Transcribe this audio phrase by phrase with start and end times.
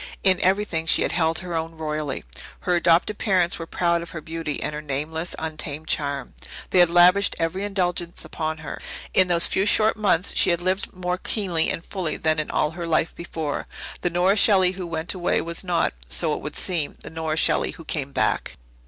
[0.23, 2.23] In everything she had held her own royally.
[2.61, 6.33] Her adopted parents were proud of her beauty and her nameless, untamed charm.
[6.71, 8.81] They had lavished every indulgence upon her.
[9.13, 12.71] In those few short months she had lived more keenly and fully than in all
[12.71, 13.67] her life before.
[14.01, 17.69] The Nora Shelley who went away was not, so it would seem, the Nora Shelley
[17.69, 18.57] who came back.